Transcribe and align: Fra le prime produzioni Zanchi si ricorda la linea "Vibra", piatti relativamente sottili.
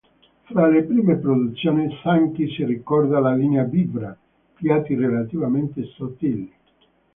Fra 0.45 0.65
le 0.67 0.81
prime 0.85 1.17
produzioni 1.17 1.87
Zanchi 2.01 2.49
si 2.51 2.65
ricorda 2.65 3.19
la 3.19 3.35
linea 3.35 3.61
"Vibra", 3.65 4.17
piatti 4.55 4.95
relativamente 4.95 5.83
sottili. 5.95 6.51